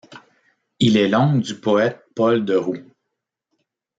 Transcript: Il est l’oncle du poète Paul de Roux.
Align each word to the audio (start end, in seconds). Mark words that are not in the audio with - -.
Il 0.79 0.97
est 0.97 1.07
l’oncle 1.07 1.41
du 1.45 1.59
poète 1.59 2.03
Paul 2.15 2.43
de 2.43 2.55
Roux. 2.55 2.83